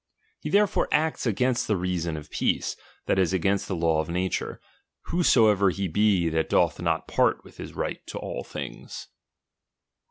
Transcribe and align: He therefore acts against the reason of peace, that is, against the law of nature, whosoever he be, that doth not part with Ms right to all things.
He 0.39 0.49
therefore 0.49 0.87
acts 0.91 1.27
against 1.27 1.67
the 1.67 1.77
reason 1.77 2.17
of 2.17 2.31
peace, 2.31 2.75
that 3.05 3.19
is, 3.19 3.33
against 3.33 3.67
the 3.67 3.75
law 3.75 3.99
of 3.99 4.09
nature, 4.09 4.59
whosoever 5.11 5.69
he 5.69 5.87
be, 5.87 6.27
that 6.29 6.49
doth 6.49 6.81
not 6.81 7.07
part 7.07 7.43
with 7.43 7.59
Ms 7.59 7.73
right 7.75 8.03
to 8.07 8.17
all 8.17 8.43
things. 8.43 9.09